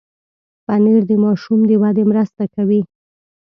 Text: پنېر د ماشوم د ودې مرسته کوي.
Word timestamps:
پنېر 0.65 1.01
د 1.07 1.11
ماشوم 1.23 1.59
د 1.69 1.71
ودې 1.81 2.03
مرسته 2.11 2.43
کوي. 2.55 2.81